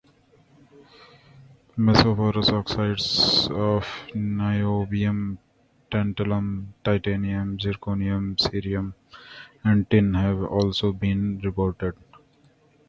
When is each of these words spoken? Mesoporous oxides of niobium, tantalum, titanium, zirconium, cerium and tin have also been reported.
Mesoporous 1.77 2.49
oxides 2.51 3.47
of 3.51 3.83
niobium, 4.15 5.37
tantalum, 5.91 6.69
titanium, 6.83 7.59
zirconium, 7.59 8.35
cerium 8.35 8.95
and 9.63 9.87
tin 9.91 10.15
have 10.15 10.43
also 10.43 10.91
been 10.91 11.39
reported. 11.43 11.93